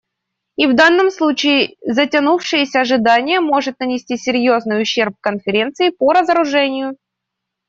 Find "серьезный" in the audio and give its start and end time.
4.17-4.81